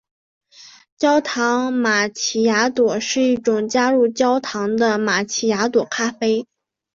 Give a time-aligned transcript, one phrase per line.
[0.97, 6.47] 焦糖玛琪雅朵是一种加入焦糖的玛琪雅朵咖啡。